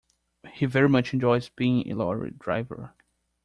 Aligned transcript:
He 0.53 0.65
very 0.65 0.89
much 0.89 1.13
enjoys 1.13 1.49
being 1.49 1.87
a 1.87 1.93
lorry 1.95 2.31
driver 2.31 2.95